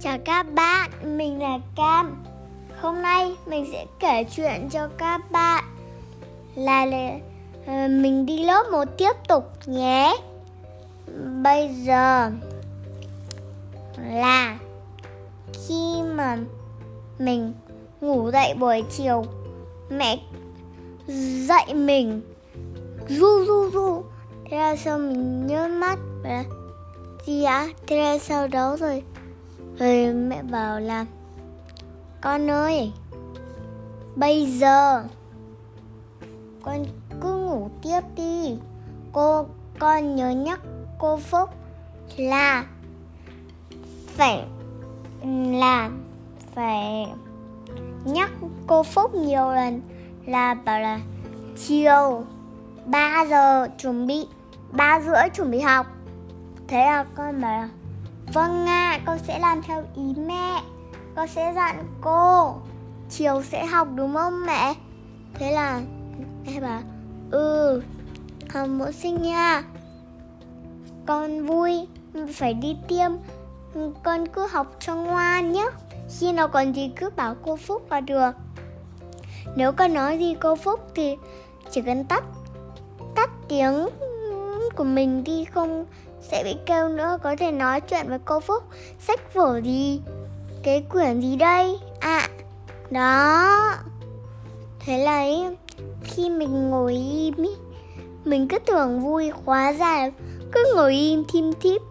Chào 0.00 0.18
các 0.24 0.46
bạn, 0.54 0.90
mình 1.18 1.42
là 1.42 1.58
Cam. 1.76 2.24
Hôm 2.80 3.02
nay 3.02 3.36
mình 3.46 3.66
sẽ 3.72 3.86
kể 3.98 4.24
chuyện 4.24 4.68
cho 4.70 4.88
các 4.98 5.30
bạn 5.30 5.64
là, 6.54 6.86
là 6.86 7.14
uh, 7.14 7.66
ờ, 7.66 7.88
mình 7.88 8.26
đi 8.26 8.44
lớp 8.44 8.66
một 8.72 8.84
tiếp 8.98 9.12
tục 9.28 9.52
nhé. 9.66 10.16
Bây 11.42 11.68
giờ 11.74 12.30
là 14.02 14.58
khi 15.52 16.02
mà 16.14 16.38
mình 17.18 17.52
ngủ 18.00 18.30
dậy 18.30 18.54
buổi 18.54 18.84
chiều 18.90 19.24
mẹ 19.90 20.18
dậy 21.48 21.74
mình 21.74 22.20
ru 23.08 23.44
ru 23.44 23.70
ru 23.70 24.02
thế 24.50 24.56
là 24.56 24.76
sau 24.76 24.98
mình 24.98 25.46
nhớ 25.46 25.68
mắt 25.68 25.98
và 26.22 26.44
gì 27.26 27.44
ạ 27.44 27.68
thế 27.86 27.96
là 27.96 28.18
sau 28.18 28.48
đó 28.48 28.76
rồi 28.80 29.02
thì 29.78 30.12
mẹ 30.12 30.42
bảo 30.42 30.80
là, 30.80 31.06
con 32.20 32.50
ơi, 32.50 32.92
bây 34.16 34.46
giờ 34.46 35.04
con 36.62 36.84
cứ 37.20 37.34
ngủ 37.34 37.70
tiếp 37.82 38.00
đi. 38.16 38.58
Cô, 39.12 39.46
con 39.78 40.16
nhớ 40.16 40.30
nhắc 40.30 40.60
cô 40.98 41.16
phúc 41.16 41.50
là 42.16 42.64
phải 44.06 44.44
là 45.50 45.90
phải 46.54 47.06
nhắc 48.04 48.30
cô 48.66 48.82
phúc 48.82 49.14
nhiều 49.14 49.50
lần, 49.50 49.80
là 50.26 50.54
bảo 50.54 50.80
là 50.80 51.00
chiều 51.56 52.24
3 52.86 53.24
giờ 53.30 53.68
chuẩn 53.78 54.06
bị 54.06 54.26
3 54.72 55.00
rưỡi 55.00 55.28
chuẩn 55.36 55.50
bị 55.50 55.60
học. 55.60 55.86
Thế 56.68 56.78
là 56.78 57.04
con 57.14 57.40
bảo 57.40 57.52
là 57.60 57.68
vâng 58.32 58.66
ạ 58.66 58.90
à, 58.90 59.00
con 59.06 59.18
sẽ 59.18 59.38
làm 59.38 59.62
theo 59.62 59.84
ý 59.96 60.14
mẹ. 60.26 60.62
Con 61.14 61.28
sẽ 61.28 61.52
dặn 61.56 61.84
cô 62.00 62.54
chiều 63.10 63.42
sẽ 63.42 63.66
học 63.66 63.88
đúng 63.94 64.14
không 64.14 64.46
mẹ? 64.46 64.74
Thế 65.34 65.52
là 65.52 65.80
mẹ 66.46 66.60
bảo 66.60 66.80
ừ 67.30 67.82
học 68.54 68.68
mẫu 68.68 68.92
sinh 68.92 69.22
nha. 69.22 69.62
Con 71.06 71.46
vui 71.46 71.88
phải 72.34 72.54
đi 72.54 72.76
tiêm. 72.88 73.10
Con 74.02 74.26
cứ 74.26 74.46
học 74.46 74.76
cho 74.80 74.94
ngoan 74.94 75.52
nhé 75.52 75.66
khi 76.18 76.32
nào 76.32 76.48
còn 76.48 76.72
gì 76.72 76.90
cứ 76.96 77.10
bảo 77.16 77.34
cô 77.42 77.56
phúc 77.56 77.90
là 77.90 78.00
được. 78.00 78.30
Nếu 79.56 79.72
con 79.72 79.94
nói 79.94 80.18
gì 80.18 80.36
cô 80.40 80.56
phúc 80.56 80.80
thì 80.94 81.16
chỉ 81.70 81.82
cần 81.82 82.04
tắt 82.04 82.24
tắt 83.14 83.30
tiếng 83.48 83.88
của 84.76 84.84
mình 84.84 85.24
đi 85.24 85.44
không 85.44 85.86
sẽ 86.20 86.44
bị 86.44 86.56
kêu 86.66 86.88
nữa. 86.88 87.18
Có 87.22 87.36
thể 87.36 87.52
nói 87.52 87.80
chuyện 87.80 88.08
với 88.08 88.18
cô 88.24 88.40
phúc. 88.40 88.62
Sách 89.00 89.34
vở 89.34 89.60
gì? 89.64 90.00
Cái 90.62 90.84
quyển 90.90 91.20
gì 91.20 91.36
đây? 91.36 91.78
À 92.00 92.28
đó. 92.90 93.72
Thế 94.80 94.98
là 94.98 95.12
ấy, 95.12 95.56
khi 96.04 96.30
mình 96.30 96.70
ngồi 96.70 96.92
im 96.92 97.36
ý, 97.36 97.50
mình 98.24 98.48
cứ 98.48 98.58
tưởng 98.58 99.00
vui 99.00 99.32
quá 99.44 99.72
ra 99.72 100.10
cứ 100.52 100.72
ngồi 100.76 100.94
im 100.94 101.24
thim 101.28 101.52
thíp 101.60 101.82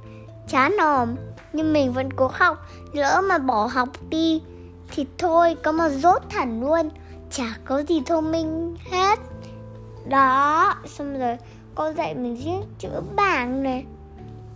chán 0.47 0.77
nòm 0.77 1.15
nhưng 1.53 1.73
mình 1.73 1.93
vẫn 1.93 2.13
cố 2.13 2.29
học 2.33 2.65
lỡ 2.93 3.21
mà 3.29 3.37
bỏ 3.37 3.65
học 3.65 3.89
đi 4.09 4.41
thì 4.91 5.05
thôi 5.17 5.55
có 5.63 5.71
mà 5.71 5.89
rốt 5.89 6.21
hẳn 6.29 6.61
luôn. 6.61 6.89
Chả 7.31 7.57
có 7.65 7.83
gì 7.87 8.01
thông 8.05 8.31
minh 8.31 8.75
hết. 8.91 9.19
Đó 10.05 10.73
xong 10.85 11.19
rồi 11.19 11.37
cô 11.75 11.91
dạy 11.93 12.15
mình 12.15 12.35
viết 12.35 12.65
chữ 12.79 12.89
bảng 13.15 13.63
này. 13.63 13.85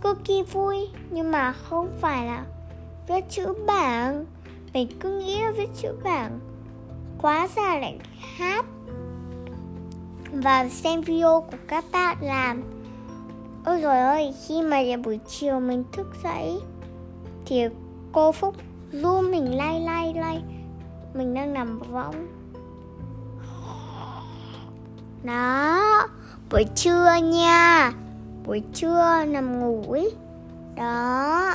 Cực 0.00 0.24
kỳ 0.24 0.42
vui, 0.42 0.88
nhưng 1.10 1.30
mà 1.30 1.52
không 1.52 1.88
phải 2.00 2.26
là 2.26 2.44
viết 3.08 3.24
chữ 3.30 3.54
bảng. 3.66 4.24
Mình 4.74 4.88
cứ 5.00 5.18
nghĩ 5.18 5.40
là 5.40 5.52
viết 5.56 5.68
chữ 5.76 5.88
bảng 6.04 6.38
quá 7.22 7.48
ra 7.56 7.78
lại 7.78 7.98
hát 8.36 8.64
và 10.32 10.68
xem 10.68 11.00
video 11.00 11.40
của 11.40 11.56
các 11.68 11.84
bạn 11.92 12.16
làm. 12.20 12.62
Ôi 13.64 13.80
rồi 13.80 13.98
ơi, 13.98 14.34
khi 14.46 14.62
mà 14.62 14.78
buổi 15.04 15.20
chiều 15.28 15.60
mình 15.60 15.84
thức 15.92 16.06
dậy, 16.24 16.60
thì 17.46 17.62
cô 18.12 18.32
phúc 18.32 18.54
du 18.92 19.20
mình 19.20 19.56
lay 19.56 19.80
lay 19.80 20.14
lay. 20.14 20.42
Mình 21.14 21.34
đang 21.34 21.54
nằm 21.54 21.78
võng. 21.78 22.26
Đó 25.22 26.08
buổi 26.50 26.64
trưa 26.74 27.14
nha. 27.22 27.92
Buổi 28.46 28.62
trưa 28.74 29.24
nằm 29.26 29.60
ngủ. 29.60 29.92
Ấy 29.92 30.14
đó. 30.76 31.54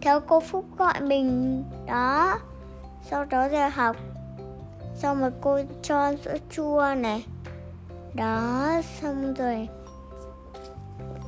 Theo 0.00 0.20
cô 0.20 0.40
phúc 0.40 0.64
gọi 0.78 1.00
mình. 1.00 1.64
Đó. 1.86 2.38
Sau 3.10 3.24
đó 3.24 3.48
giờ 3.52 3.68
học. 3.68 3.96
Xong 4.96 5.20
rồi 5.20 5.30
cô 5.40 5.58
cho 5.82 6.12
sữa 6.24 6.36
chua 6.50 6.94
này. 6.96 7.26
Đó, 8.14 8.70
xong 9.00 9.34
rồi 9.34 9.68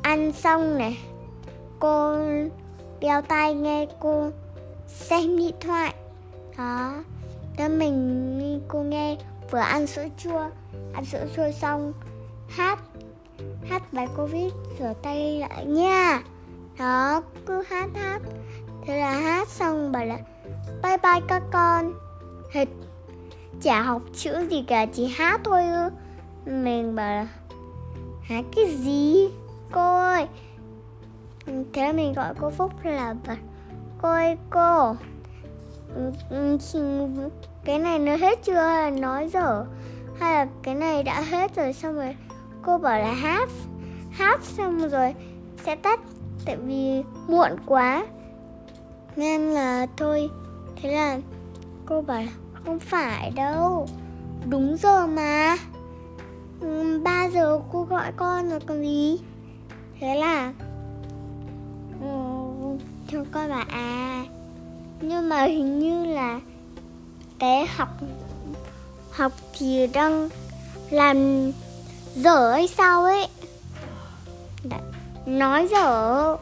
ăn 0.03 0.32
xong 0.32 0.78
này. 0.78 0.98
Cô 1.78 2.16
đeo 3.00 3.22
tai 3.22 3.54
nghe 3.54 3.86
cô, 4.00 4.30
xem 4.86 5.36
điện 5.36 5.54
thoại. 5.60 5.94
Đó. 6.59 6.94
Đó 7.59 7.69
mình, 7.69 8.60
cô 8.69 8.82
nghe, 8.82 9.16
vừa 9.50 9.59
ăn 9.59 9.86
sữa 9.86 10.06
chua. 10.19 10.48
Ăn 10.94 11.04
sữa 11.04 11.26
chua 11.36 11.50
xong 11.60 11.92
hát 12.57 12.79
hát 13.71 13.83
bài 13.93 14.09
covid 14.17 14.53
rửa 14.79 14.93
tay 15.03 15.39
lại 15.39 15.67
nha. 15.67 16.23
Đó, 16.79 17.23
cứ 17.47 17.63
hát 17.69 17.91
hát. 17.95 18.23
Thế 18.87 18.99
là 19.01 19.13
hát 19.13 19.49
xong 19.49 19.93
bảo 19.93 20.05
là, 20.05 20.19
bye 20.83 20.97
bye 20.97 21.21
các 21.29 21.43
con. 21.53 21.93
Hệt 22.53 22.69
chả 23.63 23.83
học 23.83 24.03
chữ 24.15 24.47
gì 24.51 24.65
cả, 24.69 24.87
chỉ 24.87 25.07
hát 25.07 25.41
thôi 25.45 25.67
ư. 25.67 25.91
Mình 26.47 26.97
bảo 26.97 27.11
là 27.11 27.29
hát 28.23 28.45
cái 28.57 28.77
gì, 28.77 29.29
cô 29.73 29.97
ơi? 29.97 30.27
Thế 31.47 31.83
là 31.87 31.93
mình 31.93 32.13
gọi 32.13 32.34
cô 32.41 32.51
phúc 32.51 32.73
là 32.84 33.15
bảo, 33.27 33.37
cô 34.03 34.09
ơi, 34.09 34.37
cô. 34.51 34.97
Ừ, 35.95 36.13
ừ, 36.31 36.59
ừ, 36.73 37.09
cái 37.65 37.79
này 37.79 37.99
nó 37.99 38.17
hết 38.17 38.39
chưa? 38.43 38.91
Nói 38.91 39.29
dở. 39.29 39.65
Hay 40.21 40.34
là 40.34 40.47
cái 40.63 40.75
này 40.75 41.03
đã 41.03 41.21
hết 41.21 41.57
rồi, 41.57 41.73
xong 41.73 41.95
rồi 41.95 42.17
cô 42.62 42.78
bảo 42.78 42.99
là 42.99 43.12
hát 43.12 43.49
hát 44.11 44.41
xong 44.43 44.89
rồi 44.89 45.15
sẽ 45.65 45.77
tắt, 45.77 46.00
tại 46.45 46.56
vì 46.56 47.03
muộn 47.28 47.50
quá. 47.67 48.06
Nên 49.17 49.41
là 49.41 49.87
thôi, 49.97 50.31
thế 50.83 50.93
là 50.93 51.19
cô 51.87 52.03
bảo 52.03 52.22
là 52.22 52.33
không 52.65 52.78
phải 52.78 53.31
đâu, 53.31 53.87
đúng 54.49 54.77
giờ 54.77 55.06
mà. 55.06 55.56
Ừ, 56.61 57.01
3 57.05 57.28
giờ 57.28 57.61
cô 57.72 57.83
gọi 57.83 58.12
con 58.17 58.51
rồi 58.51 58.61
còn 58.67 58.83
gì. 58.83 59.19
Thế 60.01 60.15
là 60.15 60.53
ừ, 62.01 62.09
cho 63.09 63.25
con 63.33 63.49
bảo 63.49 63.65
à 63.69 64.25
nhưng 65.03 65.28
mà 65.28 65.43
hình 65.43 65.78
như 65.78 66.05
là 66.05 66.41
cái 67.39 67.67
học 67.67 67.89
học 69.11 69.33
thì 69.59 69.87
đang 69.87 70.28
làm 70.91 71.17
dở 72.15 72.50
hay 72.50 72.69
sao 72.69 73.05
ấy? 73.05 73.28
Đấy. 74.65 74.81
nói 75.27 75.69
dở, 75.69 76.37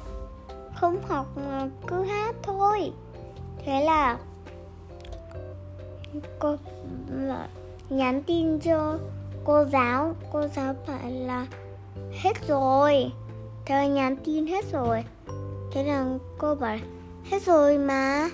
không 0.74 1.02
học 1.08 1.26
mà 1.36 1.68
cứ 1.86 2.04
hát 2.04 2.34
thôi. 2.42 2.92
Thế 3.64 3.84
là 3.84 4.18
cô 6.38 6.56
nhắn 7.88 8.22
tin 8.22 8.60
cho 8.60 8.98
cô 9.44 9.64
giáo 9.64 10.14
cô 10.32 10.46
giáo 10.56 10.74
bảo 10.86 10.98
là 11.10 11.46
hết 12.12 12.48
rồi. 12.48 13.12
Thế 13.64 13.74
là 13.74 13.86
nhắn 13.86 14.16
tin 14.24 14.46
hết 14.46 14.64
rồi. 14.72 15.04
Thế 15.72 15.84
là 15.84 16.06
cô 16.38 16.54
bảo, 16.54 16.76
hết 17.30 17.42
rồi 17.42 17.78
mà. 17.78 18.28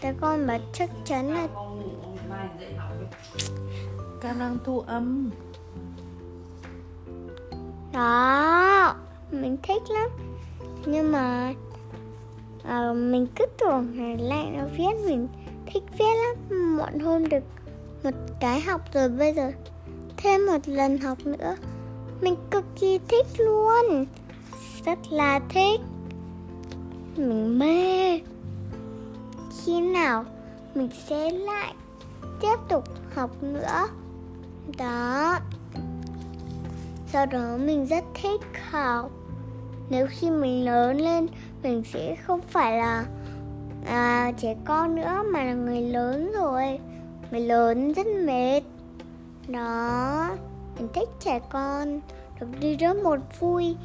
Thế 0.00 0.14
con 0.20 0.46
bảo, 0.46 0.58
chắc 0.72 0.90
chắn 1.04 1.34
là 1.34 1.48
con 4.22 4.38
đang 4.38 4.58
thu 4.64 4.80
âm 4.80 5.30
đó 7.92 8.94
mình 9.30 9.56
thích 9.62 9.82
lắm. 9.90 10.10
Nhưng 10.86 11.12
mà 11.12 11.54
à, 12.64 12.92
mình 12.92 13.26
cứ 13.36 13.46
tưởng 13.58 13.98
là 13.98 14.24
lại 14.28 14.50
nó 14.58 14.64
viết 14.76 15.06
mình 15.06 15.28
thích 15.72 15.82
viết 15.98 16.14
lắm. 16.16 16.36
Muộn 16.76 17.00
hôm 17.00 17.28
được 17.28 17.44
một 18.04 18.10
cái 18.40 18.60
học 18.60 18.80
rồi 18.92 19.08
bây 19.08 19.34
giờ. 19.34 19.52
Thêm 20.16 20.46
một 20.46 20.58
lần 20.66 20.98
học 20.98 21.18
nữa. 21.24 21.56
Mình 22.20 22.36
cực 22.50 22.64
kỳ 22.80 22.98
thích 23.08 23.26
luôn. 23.38 24.06
Rất 24.84 24.98
là 25.10 25.40
thích. 25.48 25.80
Mình 27.16 27.58
mê. 27.58 28.20
Khi 29.64 29.80
nào 29.80 30.24
mình 30.74 30.88
sẽ 31.08 31.30
lại 31.30 31.74
tiếp 32.40 32.56
tục 32.68 32.84
học 33.14 33.42
nữa? 33.42 33.86
Đó 34.78 35.38
sau 37.12 37.26
đó 37.26 37.56
mình 37.58 37.86
rất 37.86 38.04
thích 38.22 38.40
học. 38.70 39.10
Nếu 39.88 40.06
khi 40.10 40.30
mình 40.30 40.64
lớn 40.64 41.00
lên 41.00 41.26
mình 41.62 41.82
sẽ 41.92 42.16
không 42.16 42.40
phải 42.40 42.78
là 42.78 43.04
à, 43.86 44.32
trẻ 44.36 44.56
con 44.64 44.94
nữa 44.94 45.22
mà 45.32 45.44
là 45.44 45.52
người 45.52 45.80
lớn 45.80 46.32
rồi. 46.34 46.78
Người 47.30 47.40
lớn 47.40 47.92
rất 47.92 48.06
mệt. 48.06 48.60
Đó 49.48 50.30
mình 50.78 50.88
thích 50.94 51.08
trẻ 51.20 51.40
con 51.48 52.00
được 52.40 52.46
đi 52.60 52.76
rất 52.76 52.96
một 52.96 53.18
vui 53.40 53.76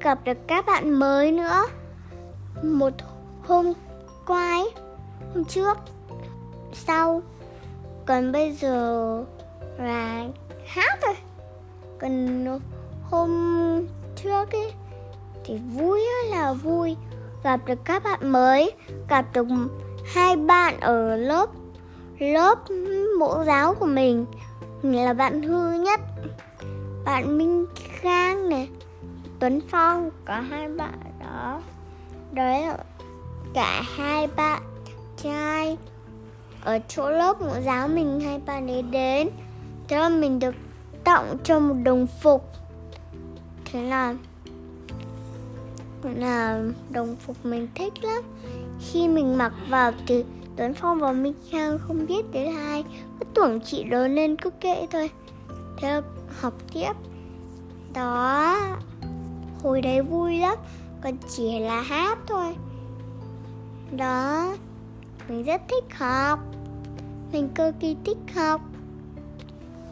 gặp 0.00 0.18
được 0.24 0.38
các 0.46 0.66
bạn 0.66 0.90
mới 0.90 1.32
nữa. 1.32 1.66
Một 2.62 2.92
hôm 3.42 3.72
qua 4.26 4.50
ấy, 4.50 4.70
hôm 5.34 5.44
trước 5.44 5.78
sau 6.72 7.22
còn 8.06 8.32
bây 8.32 8.52
giờ 8.52 9.24
là 9.78 10.24
hát 10.66 10.98
rồi 11.02 11.14
còn 12.02 12.41
hôm 13.12 13.86
trước 14.16 14.52
ấy, 14.52 14.72
thì 15.44 15.58
vui 15.74 16.00
là 16.30 16.52
vui. 16.52 16.96
Gặp 17.44 17.60
được 17.66 17.78
các 17.84 18.04
bạn 18.04 18.32
mới, 18.32 18.72
gặp 19.08 19.26
được 19.32 19.46
hai 20.14 20.36
bạn 20.36 20.80
ở 20.80 21.16
lớp 21.16 21.50
lớp 22.18 22.58
mẫu 23.18 23.44
giáo 23.44 23.74
của 23.74 23.86
mình. 23.86 24.26
Là 24.82 25.12
bạn 25.12 25.42
hư 25.42 25.72
nhất, 25.72 26.00
bạn 27.04 27.38
minh 27.38 27.66
khang 27.74 28.48
này, 28.48 28.68
tuấn 29.38 29.60
phong 29.70 30.10
cả 30.26 30.40
hai 30.40 30.68
bạn 30.68 30.98
đó. 31.20 31.60
Đấy, 32.32 32.64
cả 33.54 33.82
hai 33.96 34.26
bạn 34.26 34.62
trai. 35.16 35.78
Ở 36.64 36.78
chỗ 36.88 37.10
lớp 37.10 37.42
mẫu 37.42 37.60
giáo 37.64 37.88
mình, 37.88 38.20
hai 38.20 38.40
bạn 38.46 38.70
ấy 38.70 38.82
đến. 38.82 39.28
Thế 39.88 39.96
là 39.96 40.08
mình 40.08 40.38
được 40.38 40.54
tặng 41.04 41.36
cho 41.44 41.58
một 41.58 41.74
đồng 41.84 42.06
phục 42.06 42.48
thế 43.72 43.82
là 43.82 44.14
là 46.02 46.62
đồng 46.90 47.16
phục 47.16 47.46
mình 47.46 47.68
thích 47.74 47.92
lắm. 48.04 48.22
Khi 48.80 49.08
mình 49.08 49.38
mặc 49.38 49.52
vào 49.68 49.92
thì 50.06 50.24
Tuấn 50.56 50.74
Phong 50.74 51.00
và 51.00 51.12
Minh 51.12 51.34
Khang 51.50 51.78
không 51.78 52.06
biết 52.06 52.22
đến 52.32 52.56
ai. 52.56 52.84
Cứ 53.18 53.24
tưởng 53.34 53.60
chị 53.60 53.84
lớn 53.84 54.14
lên 54.14 54.36
cứ 54.36 54.50
kệ 54.50 54.86
thôi. 54.90 55.10
Thế 55.78 55.88
là 55.88 56.02
học 56.40 56.54
tiếp. 56.72 56.92
Đó. 57.94 58.56
Hồi 59.62 59.82
đấy 59.82 60.02
vui 60.02 60.38
lắm. 60.38 60.58
Còn 61.02 61.12
chỉ 61.28 61.58
là 61.58 61.80
hát 61.80 62.18
thôi. 62.26 62.56
Đó. 63.96 64.54
Mình 65.28 65.42
rất 65.42 65.62
thích 65.68 65.84
học. 65.98 66.38
Mình 67.32 67.48
cực 67.54 67.74
kỳ 67.80 67.96
thích 68.04 68.18
học. 68.34 68.60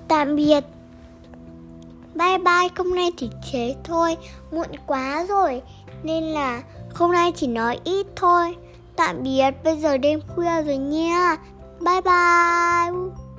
Tạm 0.09 0.37
biệt 0.37 0.65
bye 2.15 2.39
bye 2.39 2.69
hôm 2.77 2.95
nay 2.95 3.11
thì 3.17 3.31
thế 3.53 3.77
thôi. 3.85 4.17
Muộn 4.53 4.69
quá 4.87 5.25
rồi, 5.29 5.63
nên 6.03 6.25
là 6.25 6.63
hôm 6.95 7.13
nay 7.13 7.33
chỉ 7.37 7.47
nói 7.47 7.79
ít 7.85 8.07
thôi. 8.17 8.57
Tạm 8.97 9.23
biệt, 9.23 9.51
bây 9.65 9.77
giờ 9.77 9.97
đêm 9.97 10.21
khuya 10.29 10.63
rồi 10.63 10.77
nha. 10.77 11.37
Bye 11.81 12.01
bye. 12.01 13.30